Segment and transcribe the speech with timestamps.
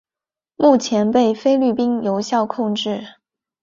[0.55, 3.07] 目前被菲律宾有效控制。